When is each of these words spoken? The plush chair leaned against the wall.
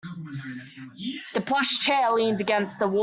The 1.35 1.41
plush 1.41 1.77
chair 1.77 2.11
leaned 2.13 2.41
against 2.41 2.79
the 2.79 2.87
wall. 2.87 2.99